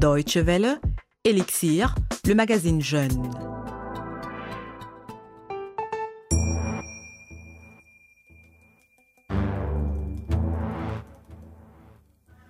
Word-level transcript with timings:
Deutsche 0.00 0.38
Welle, 0.38 0.80
Elixir, 1.24 1.94
le 2.26 2.34
magazine 2.34 2.80
Jeune. 2.80 3.30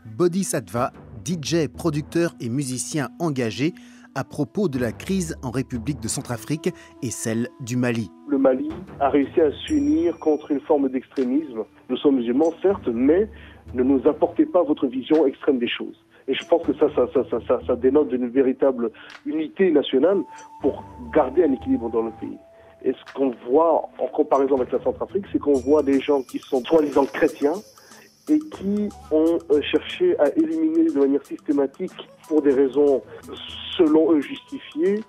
Bodhisattva, 0.07 0.93
DJ, 1.25 1.67
producteur 1.67 2.37
et 2.39 2.49
musicien 2.49 3.11
engagé 3.19 3.75
à 4.15 4.25
propos 4.25 4.69
de 4.69 4.79
la 4.79 4.93
crise 4.93 5.37
en 5.43 5.51
République 5.51 6.01
de 6.01 6.09
Centrafrique 6.09 6.71
et 7.03 7.11
celle 7.11 7.49
du 7.61 7.77
Mali. 7.77 8.11
Le 8.29 8.39
Mali 8.39 8.69
a 9.01 9.09
réussi 9.09 9.41
à 9.41 9.53
s'unir 9.67 10.19
contre 10.19 10.51
une 10.51 10.61
forme 10.61 10.89
d'extrémisme. 10.89 11.65
Nous 11.89 11.97
sommes 11.97 12.17
musulmans, 12.17 12.53
certes, 12.63 12.89
mais 12.89 13.29
ne 13.75 13.83
nous 13.83 14.07
apportez 14.09 14.47
pas 14.47 14.63
votre 14.63 14.87
vision 14.87 15.27
extrême 15.27 15.59
des 15.59 15.69
choses. 15.69 15.97
Et 16.29 16.35
je 16.35 16.45
pense 16.47 16.63
que 16.63 16.75
ça, 16.75 16.87
ça, 16.95 17.07
ça, 17.13 17.41
ça, 17.47 17.61
ça 17.67 17.77
dénote 17.77 18.09
d'une 18.09 18.29
véritable 18.29 18.91
unité 19.27 19.71
nationale 19.71 20.19
pour 20.63 20.85
garder 21.15 21.45
un 21.45 21.53
équilibre 21.53 21.91
dans 21.91 22.03
le 22.03 22.13
pays. 22.21 22.39
Et 22.83 22.93
ce 22.93 23.15
qu'on 23.15 23.35
voit 23.49 23.89
en 23.99 24.07
comparaison 24.07 24.57
avec 24.57 24.73
la 24.73 24.83
Centrafrique, 24.83 25.25
c'est 25.33 25.39
qu'on 25.39 25.59
voit 25.59 25.83
des 25.83 26.01
gens 26.01 26.23
qui 26.23 26.39
sont 26.39 26.63
soi-disant 26.65 27.05
chrétiens, 27.07 27.55
et 28.29 28.39
qui 28.39 28.89
ont 29.11 29.39
euh, 29.51 29.61
cherché 29.63 30.17
à 30.19 30.29
éliminer 30.37 30.85
de 30.85 30.99
manière 30.99 31.25
systématique, 31.25 31.93
pour 32.29 32.43
des 32.43 32.53
raisons 32.53 33.03
selon 33.81 34.13
eux 34.13 34.21
justifiées, 34.21 35.03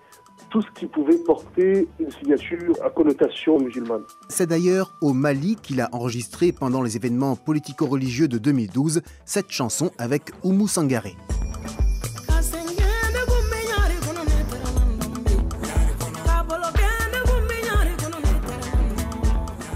tout 0.50 0.62
ce 0.62 0.68
qui 0.80 0.86
pouvait 0.86 1.18
porter 1.18 1.88
une 2.00 2.12
signature 2.12 2.74
à 2.84 2.90
connotation 2.90 3.60
musulmane. 3.60 4.04
C'est 4.30 4.48
d'ailleurs 4.48 4.94
au 5.02 5.14
Mali 5.14 5.58
qu'il 5.62 5.82
a 5.82 5.90
enregistré 5.92 6.52
pendant 6.52 6.82
les 6.82 6.96
événements 6.96 7.36
politico-religieux 7.36 8.28
de 8.28 8.38
2012 8.38 9.02
cette 9.26 9.52
chanson 9.52 9.92
avec 9.98 10.32
Oumou 10.44 10.68
Sangaré. 10.68 11.16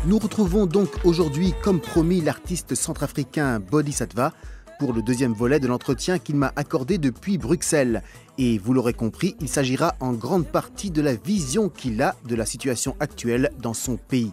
Nous 0.05 0.19
retrouvons 0.19 0.67
donc 0.67 0.89
aujourd'hui, 1.03 1.53
comme 1.63 1.81
promis, 1.81 2.21
l'artiste 2.21 2.75
centrafricain 2.75 3.59
Bodhisattva 3.59 4.33
pour 4.79 4.93
le 4.93 5.01
deuxième 5.01 5.33
volet 5.33 5.59
de 5.59 5.67
l'entretien 5.67 6.19
qu'il 6.19 6.35
m'a 6.35 6.53
accordé 6.55 6.97
depuis 6.97 7.37
Bruxelles. 7.37 8.03
Et 8.37 8.57
vous 8.57 8.73
l'aurez 8.73 8.93
compris, 8.93 9.35
il 9.39 9.47
s'agira 9.47 9.95
en 9.99 10.13
grande 10.13 10.45
partie 10.45 10.91
de 10.91 11.01
la 11.01 11.15
vision 11.15 11.69
qu'il 11.69 12.01
a 12.01 12.15
de 12.27 12.35
la 12.35 12.45
situation 12.45 12.95
actuelle 12.99 13.51
dans 13.61 13.73
son 13.73 13.97
pays. 13.97 14.31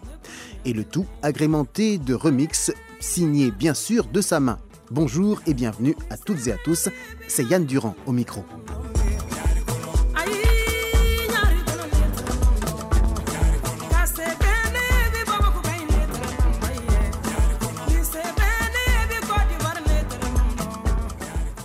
Et 0.65 0.73
le 0.73 0.83
tout 0.83 1.05
agrémenté 1.21 1.97
de 1.97 2.13
remix 2.13 2.71
signés 2.99 3.51
bien 3.51 3.73
sûr 3.73 4.05
de 4.05 4.21
sa 4.21 4.39
main. 4.39 4.59
Bonjour 4.91 5.41
et 5.47 5.53
bienvenue 5.53 5.95
à 6.09 6.17
toutes 6.17 6.47
et 6.47 6.51
à 6.51 6.57
tous, 6.57 6.89
c'est 7.27 7.43
Yann 7.45 7.65
Durand 7.65 7.95
au 8.05 8.11
micro. 8.11 8.43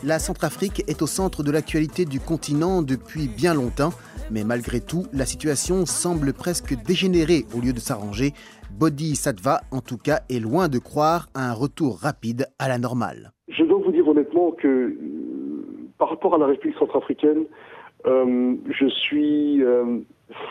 La 0.08 0.18
Centrafrique 0.18 0.84
est 0.88 1.02
au 1.02 1.06
centre 1.06 1.42
de 1.42 1.52
l'actualité 1.52 2.06
du 2.06 2.18
continent 2.18 2.80
depuis 2.80 3.28
bien 3.28 3.52
longtemps, 3.52 3.92
mais 4.30 4.42
malgré 4.42 4.80
tout, 4.80 5.04
la 5.12 5.26
situation 5.26 5.84
semble 5.84 6.32
presque 6.32 6.74
dégénérer 6.82 7.44
au 7.54 7.60
lieu 7.60 7.74
de 7.74 7.78
s'arranger. 7.78 8.32
Bodhisattva, 8.70 9.60
en 9.70 9.82
tout 9.82 9.98
cas, 9.98 10.20
est 10.30 10.40
loin 10.40 10.68
de 10.68 10.78
croire 10.78 11.26
à 11.34 11.50
un 11.50 11.52
retour 11.52 11.98
rapide 11.98 12.46
à 12.58 12.68
la 12.68 12.78
normale. 12.78 13.32
Je 13.48 13.62
dois 13.64 13.80
vous 13.84 13.92
dire 13.92 14.08
honnêtement 14.08 14.52
que 14.52 14.66
euh, 14.66 14.96
par 15.98 16.08
rapport 16.08 16.34
à 16.34 16.38
la 16.38 16.46
République 16.46 16.78
centrafricaine, 16.78 17.44
euh, 18.06 18.54
je 18.70 18.86
suis 18.86 19.62
euh, 19.62 19.98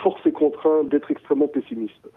forcé 0.03 0.31
contraint 0.31 0.83
d'être 0.83 1.09
extrêmement 1.09 1.47
pessimiste 1.47 2.08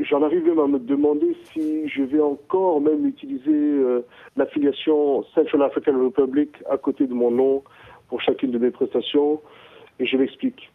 j'en 0.00 0.22
arrive 0.22 0.46
même 0.46 0.58
à 0.58 0.66
me 0.66 0.78
demander 0.78 1.36
si 1.44 1.88
je 1.88 2.02
vais 2.02 2.20
encore 2.20 2.80
même 2.80 3.06
utiliser 3.06 3.50
euh, 3.50 4.04
l'affiliation 4.36 5.24
Central 5.34 5.62
African 5.62 6.02
Republic 6.02 6.50
à 6.68 6.78
côté 6.78 7.06
de 7.06 7.14
mon 7.14 7.30
nom 7.30 7.62
pour 8.08 8.20
chacune 8.20 8.50
de 8.50 8.58
mes 8.58 8.70
prestations. 8.70 9.40
Et 9.98 10.06
je 10.06 10.16
l'explique. 10.16 10.70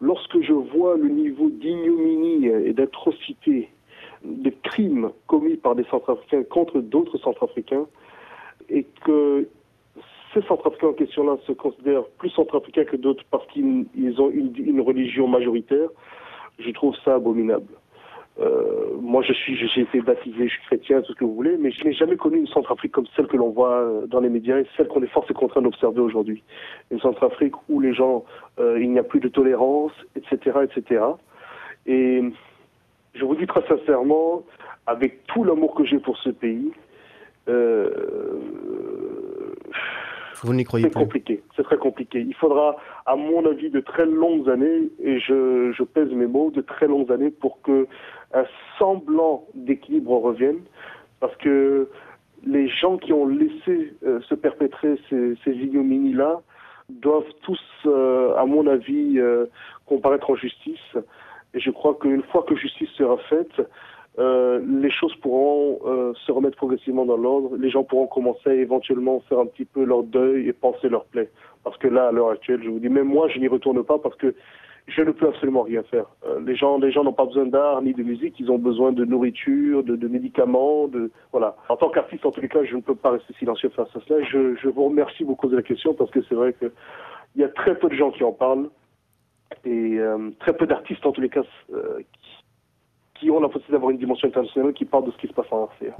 Lorsque 0.00 0.40
je 0.40 0.52
vois 0.52 0.96
le 0.96 1.08
niveau 1.08 1.50
d'ignominie 1.50 2.46
et 2.46 2.72
d'atrocité, 2.72 3.68
de 4.24 4.50
crimes 4.62 5.10
commis 5.26 5.56
par 5.56 5.74
des 5.74 5.84
Centrafricains 5.84 6.44
contre 6.44 6.80
d'autres 6.80 7.18
Centrafricains, 7.18 7.86
et 8.68 8.84
que 9.04 9.48
ces 10.34 10.42
Centrafricains 10.42 10.88
en 10.88 10.92
question-là 10.92 11.36
se 11.46 11.52
considèrent 11.52 12.06
plus 12.18 12.30
Centrafricains 12.30 12.84
que 12.84 12.96
d'autres 12.96 13.24
parce 13.30 13.46
qu'ils 13.48 14.20
ont 14.20 14.30
une 14.30 14.80
religion 14.80 15.26
majoritaire, 15.26 15.88
je 16.58 16.70
trouve 16.70 16.94
ça 17.04 17.14
abominable. 17.14 17.72
Euh, 18.40 18.96
moi, 19.00 19.22
je 19.22 19.32
suis, 19.32 19.56
j'ai 19.56 19.80
été 19.80 20.00
baptisé, 20.00 20.46
je 20.46 20.52
suis 20.52 20.62
chrétien, 20.66 21.00
tout 21.02 21.12
ce 21.12 21.18
que 21.18 21.24
vous 21.24 21.34
voulez, 21.34 21.56
mais 21.58 21.70
je 21.70 21.84
n'ai 21.84 21.92
jamais 21.92 22.16
connu 22.16 22.38
une 22.38 22.46
Centrafrique 22.46 22.92
comme 22.92 23.06
celle 23.16 23.26
que 23.26 23.36
l'on 23.36 23.50
voit 23.50 23.80
euh, 23.80 24.06
dans 24.06 24.20
les 24.20 24.28
médias 24.28 24.58
et 24.58 24.66
celle 24.76 24.86
qu'on 24.86 25.02
est 25.02 25.08
forcé 25.08 25.34
contraint 25.34 25.62
d'observer 25.62 26.00
aujourd'hui. 26.00 26.42
Une 26.90 27.00
Centrafrique 27.00 27.54
où 27.68 27.80
les 27.80 27.92
gens, 27.92 28.24
euh, 28.60 28.78
il 28.80 28.90
n'y 28.92 28.98
a 28.98 29.02
plus 29.02 29.20
de 29.20 29.28
tolérance, 29.28 29.92
etc., 30.14 30.58
etc. 30.62 31.02
Et 31.86 32.22
je 33.14 33.24
vous 33.24 33.34
dis 33.34 33.46
très 33.46 33.66
sincèrement, 33.66 34.44
avec 34.86 35.26
tout 35.26 35.42
l'amour 35.42 35.74
que 35.74 35.84
j'ai 35.84 35.98
pour 35.98 36.16
ce 36.18 36.30
pays, 36.30 36.70
vous 40.42 40.54
n'y 40.54 40.64
croyez 40.64 40.86
C'est 40.86 40.94
compliqué, 40.94 41.42
c'est 41.56 41.62
très 41.62 41.78
compliqué. 41.78 42.20
Il 42.20 42.34
faudra, 42.34 42.76
à 43.06 43.16
mon 43.16 43.44
avis, 43.46 43.70
de 43.70 43.80
très 43.80 44.06
longues 44.06 44.48
années, 44.48 44.90
et 45.02 45.18
je, 45.20 45.72
je 45.72 45.82
pèse 45.82 46.10
mes 46.10 46.26
mots, 46.26 46.50
de 46.50 46.60
très 46.60 46.86
longues 46.86 47.10
années 47.12 47.30
pour 47.30 47.60
que 47.62 47.86
un 48.34 48.44
semblant 48.78 49.44
d'équilibre 49.54 50.16
revienne, 50.18 50.60
parce 51.20 51.34
que 51.36 51.88
les 52.44 52.68
gens 52.68 52.98
qui 52.98 53.12
ont 53.12 53.26
laissé 53.26 53.94
euh, 54.04 54.20
se 54.22 54.34
perpétrer 54.34 54.98
ces, 55.08 55.34
ces 55.44 55.52
ignominies-là 55.52 56.40
doivent 56.88 57.32
tous, 57.42 57.60
euh, 57.86 58.34
à 58.36 58.46
mon 58.46 58.66
avis, 58.66 59.18
euh, 59.18 59.46
comparaître 59.86 60.30
en 60.30 60.36
justice. 60.36 60.96
Et 61.54 61.60
je 61.60 61.70
crois 61.70 61.96
qu'une 62.00 62.22
fois 62.24 62.44
que 62.48 62.54
justice 62.56 62.90
sera 62.90 63.16
faite, 63.28 63.60
euh, 64.18 64.60
les 64.66 64.90
choses 64.90 65.14
pourront 65.16 65.78
euh, 65.86 66.12
se 66.26 66.32
remettre 66.32 66.56
progressivement 66.56 67.06
dans 67.06 67.16
l'ordre. 67.16 67.56
Les 67.56 67.70
gens 67.70 67.84
pourront 67.84 68.08
commencer 68.08 68.50
à 68.50 68.54
éventuellement 68.54 69.20
faire 69.28 69.38
un 69.38 69.46
petit 69.46 69.64
peu 69.64 69.84
leur 69.84 70.02
deuil 70.02 70.48
et 70.48 70.52
penser 70.52 70.88
leur 70.88 71.04
plaie. 71.04 71.30
Parce 71.62 71.76
que 71.78 71.86
là, 71.86 72.08
à 72.08 72.12
l'heure 72.12 72.30
actuelle, 72.30 72.60
je 72.64 72.68
vous 72.68 72.80
dis, 72.80 72.88
même 72.88 73.06
moi, 73.06 73.28
je 73.28 73.38
n'y 73.38 73.46
retourne 73.46 73.82
pas 73.84 73.98
parce 73.98 74.16
que 74.16 74.34
je 74.88 75.02
ne 75.02 75.12
peux 75.12 75.28
absolument 75.28 75.62
rien 75.62 75.82
faire. 75.84 76.06
Euh, 76.26 76.40
les 76.44 76.56
gens, 76.56 76.78
les 76.78 76.90
gens 76.90 77.04
n'ont 77.04 77.12
pas 77.12 77.26
besoin 77.26 77.46
d'art 77.46 77.80
ni 77.82 77.92
de 77.92 78.02
musique, 78.02 78.34
ils 78.40 78.50
ont 78.50 78.58
besoin 78.58 78.90
de 78.90 79.04
nourriture, 79.04 79.84
de, 79.84 80.08
médicaments, 80.08 80.88
de 80.88 81.12
voilà. 81.30 81.56
En 81.68 81.76
tant 81.76 81.90
qu'artiste, 81.90 82.26
en 82.26 82.32
tous 82.32 82.40
les 82.40 82.48
cas, 82.48 82.64
je 82.64 82.74
ne 82.74 82.80
peux 82.80 82.96
pas 82.96 83.10
rester 83.10 83.34
silencieux 83.34 83.68
face 83.68 83.94
à 83.94 84.00
cela. 84.08 84.24
Je, 84.24 84.68
vous 84.68 84.84
remercie 84.84 85.24
beaucoup 85.24 85.48
de 85.48 85.56
la 85.56 85.62
question 85.62 85.94
parce 85.94 86.10
que 86.10 86.20
c'est 86.22 86.34
vrai 86.34 86.54
que 86.54 86.72
il 87.36 87.42
y 87.42 87.44
a 87.44 87.48
très 87.48 87.78
peu 87.78 87.88
de 87.88 87.94
gens 87.94 88.10
qui 88.10 88.24
en 88.24 88.32
parlent 88.32 88.68
et 89.64 89.98
très 90.40 90.56
peu 90.56 90.66
d'artistes 90.66 91.04
en 91.04 91.12
tous 91.12 91.20
les 91.20 91.28
cas 91.28 91.42
euh, 91.72 92.00
qui 93.18 93.30
ont 93.30 93.40
la 93.40 93.48
possibilité 93.48 93.72
d'avoir 93.72 93.90
une 93.90 93.98
dimension 93.98 94.28
internationale 94.28 94.72
qui 94.72 94.84
parle 94.84 95.06
de 95.06 95.10
ce 95.10 95.16
qui 95.16 95.26
se 95.26 95.32
passe 95.32 95.46
en 95.50 95.64
RCA. 95.64 95.96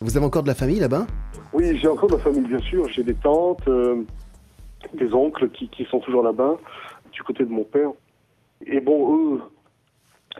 Vous 0.00 0.16
avez 0.16 0.24
encore 0.24 0.42
de 0.42 0.48
la 0.48 0.54
famille 0.54 0.80
là-bas? 0.80 1.06
Oui, 1.52 1.76
j'ai 1.76 1.88
encore 1.88 2.08
de 2.08 2.14
la 2.14 2.22
famille, 2.22 2.40
bien 2.40 2.60
sûr. 2.60 2.88
J'ai 2.88 3.02
des 3.02 3.14
tantes, 3.14 3.68
euh, 3.68 4.04
des 4.94 5.12
oncles 5.12 5.50
qui, 5.50 5.68
qui 5.68 5.84
sont 5.84 6.00
toujours 6.00 6.22
là-bas, 6.22 6.56
du 7.12 7.22
côté 7.22 7.44
de 7.44 7.50
mon 7.50 7.64
père. 7.64 7.90
Et 8.64 8.80
bon, 8.80 9.34
eux, 9.34 9.40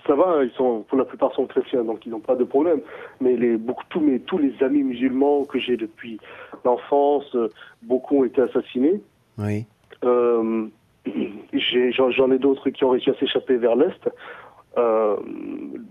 ça 0.07 0.15
va, 0.15 0.45
ils 0.45 0.51
sont, 0.53 0.85
pour 0.89 0.99
la 0.99 1.05
plupart 1.05 1.33
sont 1.35 1.47
chrétiens, 1.47 1.85
donc 1.85 2.05
ils 2.07 2.11
n'ont 2.11 2.21
pas 2.21 2.35
de 2.35 2.45
problème. 2.45 2.81
Mais 3.21 3.37
les, 3.37 3.57
beaucoup, 3.57 3.85
tous, 3.89 4.01
mes, 4.01 4.21
tous 4.21 4.39
les 4.39 4.53
amis 4.63 4.83
musulmans 4.83 5.45
que 5.45 5.59
j'ai 5.59 5.77
depuis 5.77 6.19
l'enfance, 6.65 7.35
euh, 7.35 7.49
beaucoup 7.83 8.21
ont 8.21 8.25
été 8.25 8.41
assassinés. 8.43 9.01
Oui. 9.39 9.65
Euh, 10.05 10.67
J'en 11.53 12.31
ai 12.31 12.39
d'autres 12.39 12.71
qui 12.71 12.85
ont 12.85 12.91
réussi 12.91 13.11
à 13.11 13.15
s'échapper 13.15 13.57
vers 13.57 13.77
l'Est. 13.77 14.09
Euh, 14.77 15.17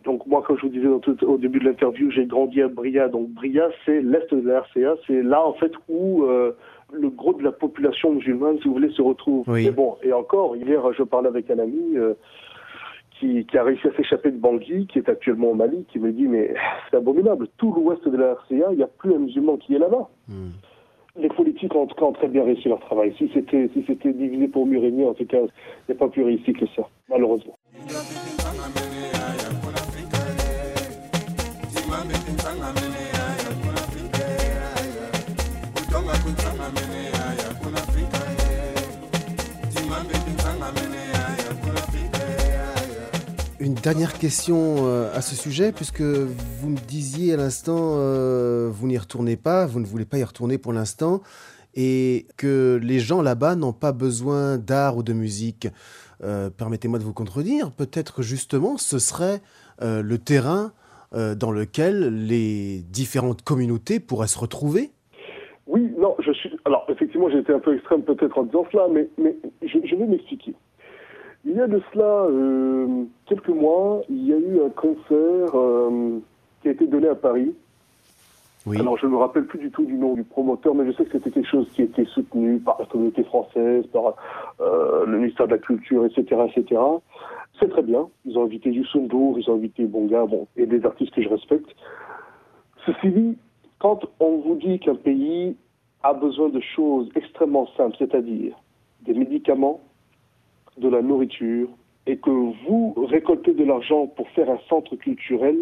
donc 0.05 0.25
moi, 0.27 0.41
comme 0.43 0.57
je 0.57 0.61
vous 0.63 0.69
disais 0.69 0.87
tout- 1.01 1.17
au 1.25 1.37
début 1.37 1.59
de 1.59 1.65
l'interview, 1.65 2.09
j'ai 2.11 2.25
grandi 2.25 2.61
à 2.61 2.67
Bria. 2.67 3.07
Donc 3.09 3.29
Bria, 3.29 3.67
c'est 3.85 4.01
l'Est 4.01 4.33
de 4.33 4.47
la 4.47 4.59
RCA. 4.61 4.95
C'est 5.07 5.21
là, 5.23 5.45
en 5.45 5.53
fait, 5.53 5.71
où 5.89 6.23
euh, 6.23 6.51
le 6.93 7.09
gros 7.09 7.33
de 7.33 7.43
la 7.43 7.51
population 7.51 8.13
musulmane, 8.13 8.59
si 8.61 8.67
vous 8.67 8.75
voulez, 8.75 8.91
se 8.91 9.01
retrouve. 9.01 9.43
Oui. 9.47 9.65
Mais 9.65 9.71
bon, 9.71 9.97
et 10.03 10.13
encore, 10.13 10.55
hier, 10.55 10.81
je 10.93 11.03
parlais 11.03 11.27
avec 11.27 11.49
un 11.49 11.59
ami 11.59 11.97
euh, 11.97 12.13
qui, 13.19 13.45
qui 13.45 13.57
a 13.57 13.63
réussi 13.63 13.87
à 13.87 13.95
s'échapper 13.95 14.31
de 14.31 14.37
Bangui, 14.37 14.87
qui 14.87 14.99
est 14.99 15.09
actuellement 15.09 15.51
au 15.51 15.53
Mali, 15.53 15.85
qui 15.91 15.99
me 15.99 16.11
dit, 16.11 16.27
mais 16.27 16.53
c'est 16.89 16.97
abominable. 16.97 17.47
Tout 17.57 17.73
l'ouest 17.73 18.07
de 18.07 18.17
la 18.17 18.33
RCA, 18.33 18.71
il 18.71 18.77
n'y 18.77 18.83
a 18.83 18.87
plus 18.87 19.13
un 19.13 19.19
musulman 19.19 19.57
qui 19.57 19.75
est 19.75 19.79
là-bas. 19.79 20.09
Hmm. 20.27 20.51
Les 21.19 21.29
politiques 21.29 21.73
ont 21.73 21.83
en 21.83 21.87
tout 21.87 21.95
cas 21.95 22.11
très 22.11 22.27
bien 22.27 22.43
réussi 22.43 22.69
leur 22.69 22.79
travail. 22.79 23.13
Si 23.17 23.29
c'était 23.33 23.69
si 23.73 23.83
c'était 23.87 24.13
divisé 24.13 24.47
pour 24.47 24.67
mieux 24.67 24.79
régner, 24.79 25.05
en 25.05 25.15
tout 25.15 25.25
cas, 25.25 25.39
il 25.39 25.49
n'y 25.89 25.95
a 25.95 25.97
pas 25.97 26.09
plus 26.09 26.23
réussi 26.23 26.53
que 26.53 26.67
ça, 26.75 26.87
malheureusement. 27.09 27.57
Dernière 43.87 44.19
question 44.19 44.85
euh, 44.85 45.09
à 45.13 45.21
ce 45.21 45.33
sujet, 45.33 45.71
puisque 45.71 46.01
vous 46.01 46.69
me 46.69 46.75
disiez 46.75 47.35
à 47.35 47.37
l'instant, 47.37 47.93
euh, 47.95 48.67
vous 48.69 48.85
n'y 48.85 48.97
retournez 48.97 49.37
pas, 49.37 49.65
vous 49.65 49.79
ne 49.79 49.85
voulez 49.85 50.03
pas 50.03 50.17
y 50.17 50.25
retourner 50.25 50.57
pour 50.57 50.73
l'instant, 50.73 51.21
et 51.73 52.25
que 52.35 52.81
les 52.83 52.99
gens 52.99 53.21
là-bas 53.21 53.55
n'ont 53.55 53.71
pas 53.71 53.93
besoin 53.93 54.57
d'art 54.57 54.97
ou 54.97 55.03
de 55.03 55.13
musique. 55.13 55.69
Euh, 56.21 56.49
permettez-moi 56.49 56.99
de 56.99 57.05
vous 57.05 57.13
contredire, 57.13 57.71
peut-être 57.71 58.23
justement 58.23 58.75
ce 58.75 58.99
serait 58.99 59.39
le 59.79 60.17
terrain 60.17 60.73
dans 61.13 61.51
lequel 61.51 62.25
les 62.27 62.81
différentes 62.89 63.41
communautés 63.41 64.01
pourraient 64.01 64.27
se 64.27 64.37
retrouver 64.37 64.91
Oui, 65.65 65.93
non, 65.97 66.13
je 66.19 66.33
suis. 66.33 66.51
Alors, 66.65 66.85
effectivement, 66.89 67.29
j'ai 67.29 67.39
été 67.39 67.53
un 67.53 67.59
peu 67.59 67.73
extrême 67.73 68.01
peut-être 68.01 68.37
en 68.37 68.43
disant 68.43 68.65
cela, 68.69 68.87
mais, 68.91 69.07
mais 69.17 69.37
je 69.61 69.95
vais 69.95 70.07
m'expliquer. 70.07 70.55
Il 71.45 71.53
y 71.53 71.61
a 71.61 71.67
de 71.67 71.81
cela 71.93 72.25
euh, 72.25 73.03
quelques 73.25 73.49
mois, 73.49 74.01
il 74.09 74.27
y 74.27 74.33
a 74.33 74.37
eu 74.37 74.61
un 74.65 74.69
concert 74.69 75.55
euh, 75.55 76.19
qui 76.61 76.67
a 76.67 76.71
été 76.71 76.87
donné 76.87 77.07
à 77.07 77.15
Paris. 77.15 77.53
Oui. 78.65 78.77
Alors 78.81 78.97
je 78.97 79.05
ne 79.05 79.11
me 79.11 79.17
rappelle 79.17 79.45
plus 79.45 79.59
du 79.59 79.71
tout 79.71 79.85
du 79.85 79.93
nom 79.93 80.13
du 80.13 80.25
promoteur, 80.25 80.75
mais 80.75 80.85
je 80.85 80.91
sais 80.91 81.05
que 81.05 81.11
c'était 81.13 81.31
quelque 81.31 81.47
chose 81.47 81.69
qui 81.73 81.83
était 81.83 82.03
soutenu 82.03 82.59
par 82.59 82.75
la 82.79 82.85
communauté 82.85 83.23
française, 83.23 83.85
par 83.93 84.15
euh, 84.59 85.05
le 85.05 85.19
ministère 85.19 85.47
de 85.47 85.53
la 85.53 85.57
Culture, 85.57 86.05
etc., 86.05 86.41
etc. 86.53 86.81
C'est 87.59 87.69
très 87.69 87.81
bien. 87.81 88.09
Ils 88.25 88.37
ont 88.37 88.43
invité 88.43 88.69
Youssou 88.69 88.99
N'Dour, 88.99 89.39
ils 89.39 89.49
ont 89.49 89.55
invité 89.55 89.85
Bonga, 89.85 90.25
bon, 90.25 90.47
et 90.57 90.65
des 90.65 90.85
artistes 90.85 91.13
que 91.13 91.21
je 91.21 91.29
respecte. 91.29 91.69
Ceci 92.85 93.09
dit, 93.09 93.37
quand 93.79 94.05
on 94.19 94.37
vous 94.39 94.55
dit 94.55 94.79
qu'un 94.79 94.95
pays 94.95 95.55
a 96.03 96.13
besoin 96.13 96.49
de 96.49 96.59
choses 96.59 97.09
extrêmement 97.15 97.67
simples, 97.77 97.95
c'est-à-dire 97.97 98.53
des 99.01 99.13
médicaments, 99.13 99.79
de 100.77 100.89
la 100.89 101.01
nourriture 101.01 101.67
et 102.07 102.17
que 102.17 102.29
vous 102.29 102.93
récoltez 102.97 103.53
de 103.53 103.63
l'argent 103.63 104.07
pour 104.07 104.29
faire 104.29 104.49
un 104.49 104.59
centre 104.69 104.95
culturel, 104.95 105.57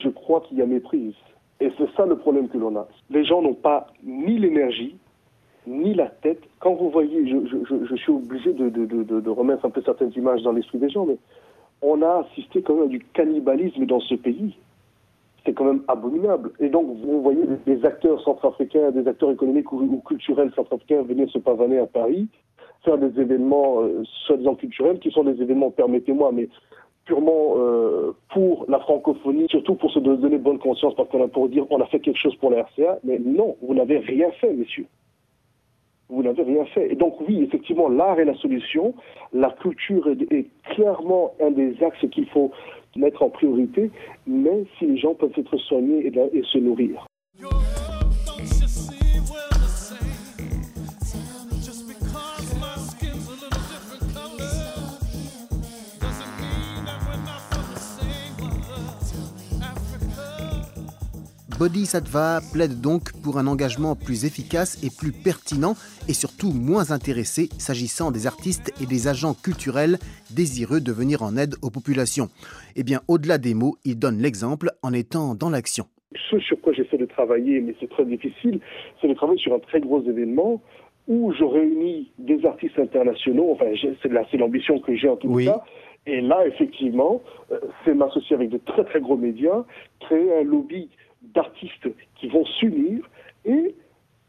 je 0.00 0.08
crois 0.08 0.42
qu'il 0.42 0.58
y 0.58 0.62
a 0.62 0.66
méprise. 0.66 1.14
Et 1.60 1.70
c'est 1.76 1.90
ça 1.96 2.06
le 2.06 2.16
problème 2.16 2.48
que 2.48 2.58
l'on 2.58 2.76
a. 2.76 2.86
Les 3.10 3.24
gens 3.24 3.42
n'ont 3.42 3.54
pas 3.54 3.88
ni 4.04 4.38
l'énergie, 4.38 4.96
ni 5.66 5.94
la 5.94 6.06
tête. 6.06 6.42
Quand 6.60 6.74
vous 6.74 6.90
voyez, 6.90 7.26
je, 7.26 7.96
suis 7.96 8.12
obligé 8.12 8.52
de, 8.52 9.30
remettre 9.30 9.64
un 9.64 9.70
peu 9.70 9.82
certaines 9.82 10.12
images 10.14 10.42
dans 10.42 10.52
l'esprit 10.52 10.78
des 10.78 10.90
gens, 10.90 11.06
mais 11.06 11.16
on 11.82 12.02
a 12.02 12.26
assisté 12.26 12.62
quand 12.62 12.74
même 12.74 12.84
à 12.84 12.88
du 12.88 13.00
cannibalisme 13.00 13.86
dans 13.86 14.00
ce 14.00 14.14
pays. 14.14 14.56
C'est 15.44 15.54
quand 15.54 15.64
même 15.64 15.82
abominable. 15.88 16.50
Et 16.60 16.68
donc, 16.68 16.86
vous 17.02 17.22
voyez 17.22 17.42
des 17.66 17.84
acteurs 17.84 18.20
centrafricains, 18.22 18.90
des 18.90 19.08
acteurs 19.08 19.30
économiques 19.30 19.72
ou, 19.72 20.02
culturels 20.06 20.52
centrafricains 20.54 21.02
venir 21.02 21.30
se 21.30 21.38
pavaner 21.38 21.78
à 21.78 21.86
Paris 21.86 22.28
faire 22.84 22.98
des 22.98 23.20
événements 23.20 23.82
euh, 23.82 24.02
soi-disant 24.26 24.54
culturels 24.54 24.98
qui 24.98 25.10
sont 25.10 25.24
des 25.24 25.40
événements, 25.40 25.70
permettez-moi, 25.70 26.30
mais 26.32 26.48
purement 27.04 27.54
euh, 27.56 28.12
pour 28.32 28.66
la 28.68 28.78
francophonie, 28.78 29.46
surtout 29.48 29.74
pour 29.74 29.90
se 29.90 29.98
donner 29.98 30.38
bonne 30.38 30.58
conscience, 30.58 30.94
parce 30.94 31.08
qu'on 31.08 31.24
a 31.24 31.28
pour 31.28 31.48
dire 31.48 31.64
on 31.70 31.80
a 31.80 31.86
fait 31.86 32.00
quelque 32.00 32.18
chose 32.18 32.36
pour 32.36 32.50
la 32.50 32.62
RCA, 32.62 32.98
mais 33.02 33.18
non, 33.18 33.56
vous 33.62 33.74
n'avez 33.74 33.98
rien 33.98 34.30
fait, 34.32 34.52
messieurs. 34.52 34.86
Vous 36.10 36.22
n'avez 36.22 36.42
rien 36.42 36.64
fait. 36.66 36.92
Et 36.92 36.94
donc 36.94 37.20
oui, 37.26 37.42
effectivement, 37.42 37.88
l'art 37.88 38.18
est 38.18 38.24
la 38.24 38.34
solution. 38.36 38.94
La 39.32 39.50
culture 39.50 40.08
est, 40.08 40.46
clairement 40.74 41.34
un 41.42 41.50
des 41.50 41.82
axes 41.82 42.06
qu'il 42.10 42.26
faut 42.26 42.50
mettre 42.96 43.22
en 43.22 43.28
priorité, 43.28 43.90
mais 44.26 44.64
si 44.78 44.86
les 44.86 44.96
gens 44.96 45.14
peuvent 45.14 45.32
être 45.36 45.56
soignés 45.58 46.06
et 46.06 46.42
se 46.42 46.58
nourrir. 46.58 47.07
Bodhisattva 61.58 62.38
plaide 62.52 62.80
donc 62.80 63.10
pour 63.24 63.36
un 63.36 63.48
engagement 63.48 63.96
plus 63.96 64.24
efficace 64.24 64.78
et 64.84 64.90
plus 64.94 65.10
pertinent 65.10 65.74
et 66.08 66.12
surtout 66.12 66.52
moins 66.52 66.92
intéressé 66.92 67.48
s'agissant 67.58 68.12
des 68.12 68.28
artistes 68.28 68.72
et 68.80 68.86
des 68.86 69.08
agents 69.08 69.34
culturels 69.34 69.98
désireux 70.30 70.80
de 70.80 70.92
venir 70.92 71.24
en 71.24 71.36
aide 71.36 71.56
aux 71.62 71.70
populations. 71.70 72.28
Eh 72.76 72.84
bien, 72.84 73.00
au-delà 73.08 73.38
des 73.38 73.54
mots, 73.54 73.74
il 73.84 73.98
donne 73.98 74.18
l'exemple 74.18 74.70
en 74.84 74.92
étant 74.92 75.34
dans 75.34 75.50
l'action. 75.50 75.86
Ce 76.30 76.38
sur 76.38 76.60
quoi 76.60 76.72
j'essaie 76.72 76.96
de 76.96 77.06
travailler, 77.06 77.60
mais 77.60 77.74
c'est 77.80 77.90
très 77.90 78.04
difficile, 78.04 78.60
c'est 79.00 79.08
de 79.08 79.14
travailler 79.14 79.40
sur 79.40 79.52
un 79.52 79.58
très 79.58 79.80
gros 79.80 80.00
événement 80.02 80.62
où 81.08 81.32
je 81.32 81.42
réunis 81.42 82.12
des 82.18 82.46
artistes 82.46 82.78
internationaux, 82.78 83.50
enfin 83.50 83.66
c'est 84.00 84.38
l'ambition 84.38 84.78
que 84.78 84.94
j'ai 84.94 85.08
en 85.08 85.16
tout 85.16 85.34
cas, 85.34 85.64
et 86.06 86.20
là 86.20 86.46
effectivement, 86.46 87.20
euh, 87.50 87.58
c'est 87.84 87.94
m'associer 87.94 88.36
avec 88.36 88.50
de 88.50 88.58
très 88.58 88.84
très 88.84 89.00
gros 89.00 89.16
médias, 89.16 89.64
créer 90.00 90.38
un 90.38 90.44
lobby 90.44 90.88
d'artistes 91.34 91.88
qui 92.16 92.28
vont 92.28 92.44
s'unir 92.44 93.08
et 93.44 93.74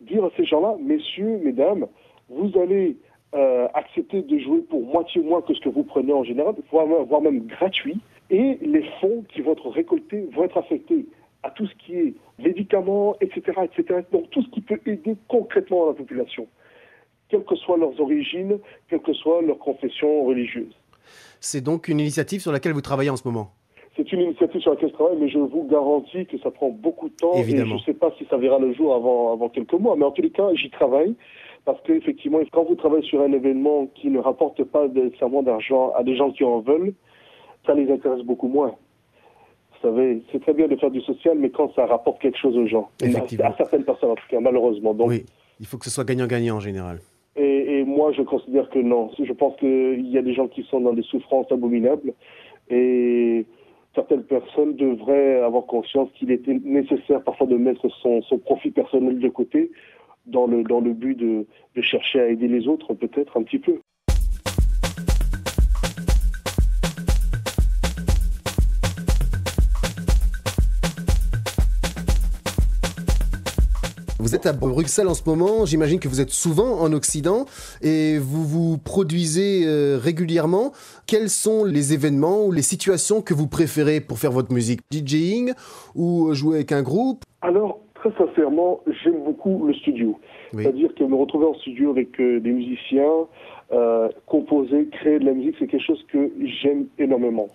dire 0.02 0.24
à 0.24 0.30
ces 0.38 0.46
gens-là, 0.46 0.76
messieurs, 0.80 1.40
mesdames, 1.44 1.88
vous 2.30 2.52
allez 2.60 2.98
euh, 3.36 3.68
accepter 3.74 4.22
de 4.22 4.40
jouer 4.40 4.62
pour 4.62 4.84
moitié 4.84 5.22
moins 5.22 5.42
que 5.42 5.54
ce 5.54 5.60
que 5.60 5.70
vous 5.70 5.84
prenez 5.84 6.14
en 6.14 6.24
général, 6.24 6.56
voire, 6.72 7.22
même 7.22 7.46
gratuit, 7.46 8.00
et 8.30 8.58
les 8.62 8.84
fonds 9.00 9.24
qui 9.34 9.42
vont 9.42 9.54
être 9.54 9.70
récoltés 9.70 10.28
vont 10.34 10.44
être 10.46 10.58
affectés 10.58 11.06
à 11.44 11.50
tout 11.52 11.68
ce 11.68 11.76
qui 11.76 11.96
est 11.96 12.14
médicaments, 12.38 13.16
etc., 13.22 13.62
etc. 13.64 14.02
Donc 14.12 14.30
tout 14.30 14.42
ce 14.42 14.50
qui 14.50 14.62
peut 14.62 14.80
aider 14.86 15.16
concrètement 15.28 15.88
la 15.88 15.94
population, 15.94 16.48
quelles 17.30 17.44
que 17.44 17.56
soient 17.56 17.78
leurs 17.78 18.00
origines, 18.00 18.60
quelle 18.90 19.02
que 19.02 19.14
soit 19.14 19.42
leur 19.42 19.58
confession 19.58 20.26
religieuse. 20.26 20.76
C'est 21.40 21.62
donc 21.62 21.88
une 21.88 22.00
initiative 22.00 22.42
sur 22.42 22.52
laquelle 22.52 22.74
vous 22.74 22.82
travaillez 22.82 23.10
en 23.10 23.16
ce 23.16 23.28
moment? 23.28 23.52
C'est 24.00 24.14
une 24.14 24.22
initiative 24.22 24.62
sur 24.62 24.72
laquelle 24.72 24.90
je 24.90 24.94
travaille, 24.94 25.18
mais 25.20 25.28
je 25.28 25.40
vous 25.40 25.68
garantis 25.70 26.26
que 26.26 26.38
ça 26.40 26.52
prend 26.52 26.70
beaucoup 26.70 27.10
de 27.10 27.16
temps 27.16 27.34
et 27.34 27.44
je 27.44 27.56
ne 27.58 27.80
sais 27.80 27.94
pas 27.94 28.12
si 28.18 28.26
ça 28.30 28.38
verra 28.38 28.58
le 28.58 28.74
jour 28.74 28.96
avant, 28.96 29.34
avant 29.34 29.50
quelques 29.50 29.74
mois. 29.74 29.96
Mais 29.98 30.06
en 30.06 30.12
tous 30.12 30.22
les 30.22 30.30
cas, 30.30 30.48
j'y 30.54 30.70
travaille 30.70 31.16
parce 31.66 31.82
qu'effectivement, 31.82 32.40
quand 32.52 32.64
vous 32.64 32.76
travaillez 32.76 33.06
sur 33.06 33.22
un 33.22 33.34
événement 33.34 33.88
qui 33.96 34.10
ne 34.10 34.20
rapporte 34.20 34.64
pas 34.64 34.88
nécessairement 34.88 35.44
d'argent 35.44 35.92
à 35.98 36.04
des 36.04 36.16
gens 36.16 36.32
qui 36.32 36.46
en 36.46 36.62
veulent, 36.62 36.94
ça 37.66 37.74
les 37.74 37.92
intéresse 37.92 38.22
beaucoup 38.22 38.48
moins. 38.48 38.74
Vous 39.74 39.90
savez, 39.90 40.22
c'est 40.32 40.42
très 40.42 40.54
bien 40.54 40.68
de 40.68 40.78
faire 40.78 40.92
du 40.92 41.02
social, 41.02 41.38
mais 41.38 41.50
quand 41.50 41.74
ça 41.76 41.86
rapporte 41.86 42.22
quelque 42.22 42.38
chose 42.38 42.58
aux 42.58 42.68
gens, 42.68 42.90
à 43.04 43.54
certaines 43.58 43.84
personnes 43.84 44.12
en 44.12 44.16
tout 44.16 44.28
cas, 44.30 44.40
malheureusement. 44.40 44.94
Donc, 44.94 45.10
oui, 45.10 45.26
il 45.60 45.66
faut 45.66 45.78
que 45.78 45.86
ce 45.86 45.92
soit 45.92 46.06
gagnant-gagnant 46.06 46.56
en 46.56 46.62
général. 46.62 47.00
Et, 47.36 47.80
et, 47.80 47.84
moi, 47.84 48.12
je 48.14 48.22
considère 48.22 48.70
que 48.70 48.80
non. 48.80 49.12
Je 49.18 49.32
pense 49.34 49.56
qu'il 49.58 50.08
y 50.10 50.18
a 50.18 50.22
des 50.22 50.34
gens 50.34 50.48
qui 50.48 50.64
sont 50.64 50.82
dans 50.82 50.94
des 50.94 51.04
souffrances 51.04 51.52
abominables. 51.52 52.14
Et 52.70 53.46
certaines 53.96 54.24
personnes 54.24 54.76
devraient 54.76 55.42
avoir 55.42 55.66
conscience 55.66 56.10
qu'il 56.16 56.32
était 56.32 56.60
nécessaire 56.64 57.24
parfois 57.24 57.48
de 57.48 57.58
mettre 57.58 57.90
son, 58.02 58.22
profit 58.46 58.72
personnel 58.72 59.20
de 59.20 59.30
côté 59.30 59.72
dans 60.26 60.46
le, 60.48 60.94
but 60.94 61.16
de 61.16 61.46
chercher 61.82 62.20
à 62.22 62.28
aider 62.28 62.48
les 62.48 62.68
autres 62.68 62.94
peut-être 62.94 63.38
un 63.38 63.44
petit 63.44 63.60
peu. 63.60 63.80
Êtes 74.40 74.46
à 74.46 74.54
Bruxelles 74.54 75.10
en 75.10 75.14
ce 75.14 75.30
moment, 75.30 75.66
j'imagine 75.66 76.00
que 76.00 76.08
vous 76.08 76.22
êtes 76.22 76.30
souvent 76.30 76.80
en 76.80 76.94
Occident 76.94 77.46
et 77.82 78.18
vous 78.20 78.46
vous 78.46 78.78
produisez 78.78 79.66
euh, 79.66 79.98
régulièrement. 80.02 80.72
Quels 81.08 81.30
sont 81.30 81.66
les 81.66 81.94
événements 81.94 82.46
ou 82.46 82.54
les 82.54 82.62
situations 82.62 83.22
que 83.22 83.34
vous 83.34 83.48
préférez 83.48 84.00
pour 84.00 84.18
faire 84.18 84.32
votre 84.32 84.54
musique? 84.54 84.80
DJing 84.92 85.52
ou 85.94 86.34
jouer 86.34 86.58
avec 86.58 86.72
un 86.72 86.84
groupe? 86.84 87.24
Alors, 87.42 87.82
très 87.96 88.12
sincèrement, 88.18 88.80
j'aime 89.04 89.26
beaucoup 89.26 89.66
le 89.68 89.74
studio. 89.74 90.18
C'est-à-dire 90.54 90.96
que 90.96 91.04
me 91.04 91.16
retrouver 91.16 91.46
en 91.46 91.54
studio 91.56 91.92
avec 91.92 92.18
euh, 92.22 92.40
des 92.40 92.52
musiciens, 92.52 93.28
euh, 93.74 94.08
composer, 94.26 94.88
créer 94.88 95.20
de 95.20 95.26
la 95.26 95.34
musique, 95.34 95.56
c'est 95.60 95.68
quelque 95.68 95.86
chose 95.86 96.06
que 96.14 96.32
j'aime 96.62 96.86
énormément. 96.98 97.48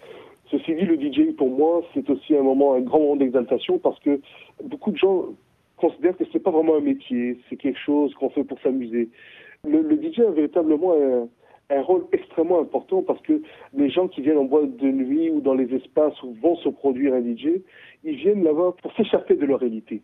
Ceci 0.50 0.74
dit, 0.74 0.84
le 0.84 0.96
DJing 0.96 1.34
pour 1.34 1.48
moi, 1.48 1.82
c'est 1.94 2.08
aussi 2.10 2.36
un 2.36 2.42
moment, 2.42 2.74
un 2.74 2.80
grand 2.80 2.98
moment 2.98 3.16
d'exaltation 3.16 3.78
parce 3.78 3.98
que 4.00 4.20
beaucoup 4.62 4.90
de 4.90 4.98
gens 4.98 5.28
considère 5.76 6.16
que 6.16 6.24
c'est 6.32 6.40
pas 6.40 6.50
vraiment 6.50 6.76
un 6.76 6.80
métier, 6.80 7.38
c'est 7.48 7.56
quelque 7.56 7.78
chose 7.78 8.14
qu'on 8.14 8.30
fait 8.30 8.44
pour 8.44 8.60
s'amuser. 8.60 9.08
Le, 9.66 9.82
DJ 9.82 10.20
a 10.20 10.30
véritablement 10.30 10.94
un, 10.94 11.82
rôle 11.82 12.04
extrêmement 12.12 12.60
important 12.60 13.02
parce 13.02 13.20
que 13.22 13.42
les 13.74 13.90
gens 13.90 14.06
qui 14.08 14.20
viennent 14.20 14.38
en 14.38 14.44
boîte 14.44 14.76
de 14.76 14.86
nuit 14.86 15.30
ou 15.30 15.40
dans 15.40 15.54
les 15.54 15.74
espaces 15.74 16.22
où 16.22 16.34
vont 16.34 16.56
se 16.56 16.68
produire 16.68 17.14
un 17.14 17.20
DJ, 17.20 17.62
ils 18.04 18.16
viennent 18.16 18.44
là-bas 18.44 18.74
pour 18.80 18.92
s'échapper 18.94 19.34
de 19.34 19.46
leur 19.46 19.60
réalité. 19.60 20.02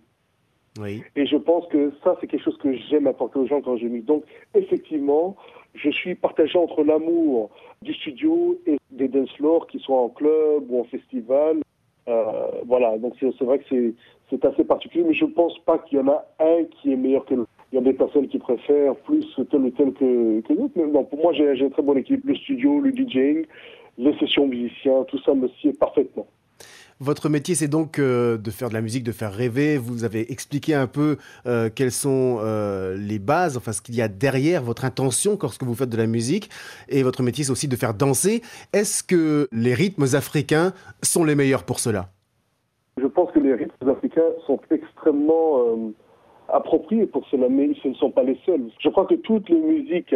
Et 1.17 1.27
je 1.27 1.37
pense 1.37 1.67
que 1.67 1.93
ça, 2.03 2.17
c'est 2.21 2.27
quelque 2.27 2.45
chose 2.45 2.57
que 2.59 2.73
j'aime 2.73 3.07
apporter 3.07 3.39
aux 3.39 3.47
gens 3.47 3.61
quand 3.61 3.77
je 3.77 3.87
mixe. 3.87 4.07
Donc, 4.07 4.25
effectivement, 4.55 5.37
je 5.75 5.91
suis 5.91 6.15
partagé 6.15 6.59
entre 6.59 6.83
l'amour 6.83 7.51
du 7.83 7.93
studio 7.95 8.59
et 8.67 8.79
des 8.91 9.09
dance 9.09 9.31
floors 9.37 9.67
qui 9.67 9.79
sont 9.81 9.93
en 9.93 10.09
club 10.09 10.71
ou 10.71 10.81
en 10.81 10.85
festival. 10.85 11.61
Euh, 12.11 12.63
voilà, 12.67 12.99
donc 12.99 13.15
c'est 13.21 13.45
vrai 13.45 13.61
que 13.61 13.95
c'est 14.29 14.45
assez 14.45 14.65
particulier, 14.65 15.05
mais 15.07 15.15
je 15.15 15.25
ne 15.25 15.31
pense 15.31 15.59
pas 15.61 15.79
qu'il 15.79 15.99
y 15.99 16.01
en 16.01 16.09
a 16.09 16.25
un 16.41 16.65
qui 16.65 16.93
est 16.93 16.97
meilleur 16.97 17.25
que 17.25 17.35
l'autre. 17.35 17.51
Il 17.73 17.77
y 17.77 17.79
a 17.79 17.83
des 17.83 17.93
personnes 17.93 18.27
qui 18.27 18.39
préfèrent 18.39 18.97
plus 18.97 19.25
tel 19.49 19.61
ou 19.61 19.71
tel 19.71 19.93
que, 19.93 20.41
que 20.41 20.53
l'autre, 20.53 20.73
mais 20.75 20.87
non, 20.87 21.05
pour 21.05 21.21
moi, 21.21 21.33
j'ai 21.33 21.53
une 21.57 21.71
très 21.71 21.83
bonne 21.83 21.99
équipe. 21.99 22.25
Le 22.25 22.35
studio, 22.35 22.81
le 22.81 22.91
DJing, 22.91 23.47
les 23.97 24.19
sessions 24.19 24.49
musiciens, 24.49 25.05
tout 25.05 25.19
ça 25.21 25.35
me 25.35 25.47
sied 25.61 25.73
parfaitement. 25.75 26.27
Votre 27.03 27.31
métier, 27.31 27.55
c'est 27.55 27.67
donc 27.67 27.99
euh, 27.99 28.37
de 28.37 28.51
faire 28.51 28.69
de 28.69 28.75
la 28.75 28.83
musique, 28.83 29.05
de 29.05 29.13
faire 29.13 29.33
rêver. 29.33 29.79
Vous 29.79 30.05
avez 30.05 30.31
expliqué 30.31 30.75
un 30.75 30.87
peu 30.87 31.17
euh, 31.47 31.71
quelles 31.75 31.93
sont 31.93 32.41
euh, 32.41 32.95
les 32.95 33.19
bases, 33.19 33.57
enfin 33.57 33.73
ce 33.73 33.81
qu'il 33.81 33.95
y 33.95 34.03
a 34.03 34.09
derrière 34.09 34.63
votre 34.63 34.85
intention 34.85 35.39
lorsque 35.41 35.63
vous 35.63 35.75
faites 35.75 35.89
de 35.89 35.97
la 35.97 36.07
musique. 36.07 36.51
Et 36.91 37.03
votre 37.03 37.23
métier, 37.23 37.43
c'est 37.43 37.53
aussi 37.53 37.69
de 37.69 37.77
faire 37.77 37.95
danser. 37.95 38.43
Est-ce 38.75 39.03
que 39.03 39.49
les 39.51 39.73
rythmes 39.73 40.15
africains 40.15 40.75
sont 41.03 41.25
les 41.25 41.35
meilleurs 41.35 41.65
pour 41.65 41.81
cela? 41.81 42.11
Je 42.99 43.07
pense 43.07 43.33
que 43.33 43.39
les 43.39 43.55
rythmes 43.55 43.89
africains 43.89 44.21
sont 44.47 44.61
extrêmement 44.71 45.95
appropriés 46.53 47.07
pour 47.07 47.27
cela, 47.29 47.49
mais 47.49 47.71
ce 47.83 47.89
ne 47.89 47.95
sont 47.95 48.11
pas 48.11 48.23
les 48.23 48.39
seuls. 48.47 48.71
Je 48.79 48.89
crois 48.89 49.07
que 49.07 49.15
toutes 49.15 49.49
les 49.49 49.61
musiques, 49.61 50.15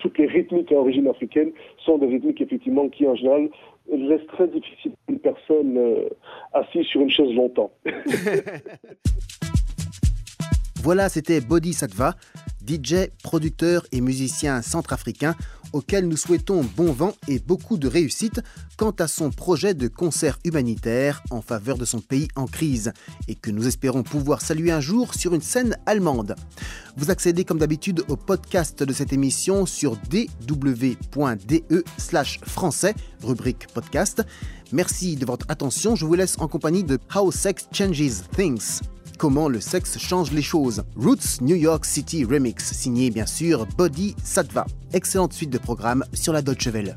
toutes 0.00 0.18
les 0.18 0.26
rythmiques 0.26 0.72
à 0.72 0.76
origine 0.76 1.08
africaine 1.08 1.52
sont 1.84 1.98
des 1.98 2.06
rythmiques 2.06 2.40
effectivement 2.40 2.88
qui 2.88 3.06
en 3.06 3.14
général 3.14 3.48
laissent 3.92 4.26
très 4.28 4.48
difficile 4.48 4.92
une 5.08 5.18
personne 5.18 5.78
assise 6.52 6.86
sur 6.86 7.00
une 7.00 7.10
chaise 7.10 7.32
longtemps. 7.34 7.70
voilà, 10.82 11.08
c'était 11.08 11.40
Body 11.40 11.72
Satva, 11.72 12.14
DJ, 12.66 13.10
producteur 13.22 13.82
et 13.92 14.00
musicien 14.00 14.62
centrafricain 14.62 15.34
auquel 15.76 16.08
nous 16.08 16.16
souhaitons 16.16 16.64
bon 16.76 16.92
vent 16.92 17.14
et 17.28 17.38
beaucoup 17.38 17.76
de 17.76 17.86
réussite 17.86 18.40
quant 18.76 18.92
à 18.92 19.06
son 19.06 19.30
projet 19.30 19.74
de 19.74 19.88
concert 19.88 20.38
humanitaire 20.44 21.22
en 21.30 21.42
faveur 21.42 21.76
de 21.76 21.84
son 21.84 22.00
pays 22.00 22.28
en 22.34 22.46
crise 22.46 22.92
et 23.28 23.34
que 23.34 23.50
nous 23.50 23.68
espérons 23.68 24.02
pouvoir 24.02 24.40
saluer 24.40 24.72
un 24.72 24.80
jour 24.80 25.14
sur 25.14 25.34
une 25.34 25.42
scène 25.42 25.76
allemande. 25.84 26.34
Vous 26.96 27.10
accédez 27.10 27.44
comme 27.44 27.58
d'habitude 27.58 28.04
au 28.08 28.16
podcast 28.16 28.82
de 28.82 28.92
cette 28.92 29.12
émission 29.12 29.66
sur 29.66 29.96
dw.de 30.10 31.84
slash 31.98 32.40
français, 32.40 32.94
rubrique 33.22 33.66
podcast. 33.74 34.22
Merci 34.72 35.16
de 35.16 35.26
votre 35.26 35.46
attention. 35.48 35.94
Je 35.94 36.06
vous 36.06 36.14
laisse 36.14 36.36
en 36.40 36.48
compagnie 36.48 36.84
de 36.84 36.98
How 37.14 37.30
Sex 37.30 37.68
Changes 37.72 38.22
Things. 38.34 38.80
Comment 39.18 39.48
le 39.48 39.60
sexe 39.60 39.98
change 39.98 40.30
les 40.32 40.42
choses. 40.42 40.84
Roots 40.94 41.40
New 41.40 41.56
York 41.56 41.86
City 41.86 42.24
Remix, 42.24 42.72
signé 42.72 43.10
bien 43.10 43.24
sûr 43.24 43.66
Body 43.78 44.14
Satva. 44.22 44.66
Excellente 44.92 45.32
suite 45.32 45.48
de 45.48 45.58
programmes 45.58 46.04
sur 46.12 46.34
la 46.34 46.42
Deutsche 46.42 46.66
Welle. 46.66 46.94